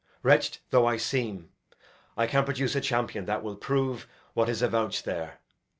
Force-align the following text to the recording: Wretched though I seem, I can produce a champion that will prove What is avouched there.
Wretched 0.23 0.57
though 0.71 0.87
I 0.87 0.97
seem, 0.97 1.51
I 2.17 2.25
can 2.25 2.43
produce 2.43 2.73
a 2.75 2.81
champion 2.81 3.25
that 3.25 3.43
will 3.43 3.55
prove 3.55 4.07
What 4.33 4.49
is 4.49 4.63
avouched 4.63 5.03
there. 5.05 5.41